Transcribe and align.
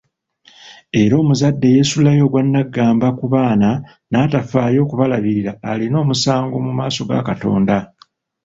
Era 1.01 1.15
omuzadde 1.21 1.65
eyeesuulirayo 1.69 2.23
ogwa 2.27 2.41
Nnaggamba 2.45 3.07
ku 3.19 3.25
baana 3.33 3.69
n'atafaayo 4.09 4.81
kubalabirira 4.89 5.51
alina 5.71 5.95
omusango 6.03 6.55
mu 6.65 6.71
maaso 6.77 7.01
ga 7.09 7.19
Katonda. 7.27 7.77